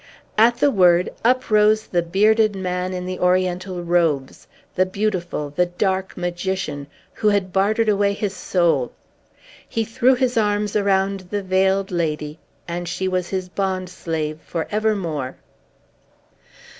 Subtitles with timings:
[0.35, 5.67] At the word, up rose the bearded man in the Oriental robes, the beautiful, the
[5.67, 8.93] dark magician, who had bartered away his soul!
[9.69, 14.67] He threw his arms around the Veiled Lady, and she was his bond slave for
[14.71, 15.35] evermore!